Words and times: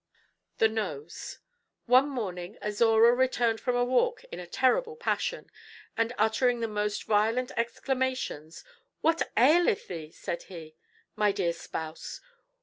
THE 0.57 0.67
NOSE 0.67 1.37
One 1.85 2.09
morning 2.09 2.57
Azora 2.59 3.13
returned 3.13 3.59
from 3.59 3.75
a 3.75 3.85
walk 3.85 4.23
in 4.31 4.39
a 4.39 4.47
terrible 4.47 4.95
passion, 4.95 5.51
and 5.95 6.11
uttering 6.17 6.59
the 6.59 6.67
most 6.67 7.03
violent 7.03 7.51
exclamations. 7.55 8.63
"What 9.01 9.31
aileth 9.37 9.87
thee," 9.89 10.09
said 10.09 10.41
he, 10.49 10.75
"my 11.15 11.31
dear 11.31 11.53
spouse? 11.53 12.19